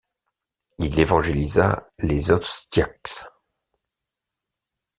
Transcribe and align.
Il 0.79 0.99
évangélisa 0.99 1.87
les 1.99 2.31
Ostiaks. 2.31 3.21